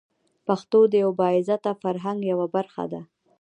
پښتو 0.47 0.79
د 0.91 0.93
یوه 1.03 1.13
با 1.19 1.27
عزته 1.37 1.71
فرهنګ 1.81 2.19
یوه 2.31 2.47
برخه 2.55 2.83
ده. 2.91 3.01